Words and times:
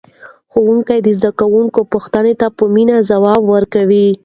ښوونکی 0.51 0.99
د 1.01 1.07
زده 1.17 1.31
کوونکو 1.39 1.79
پوښتنو 1.93 2.33
ته 2.39 2.47
په 2.57 2.63
مینه 2.75 2.97
ځواب 3.09 3.41
ورکوي 3.53 4.07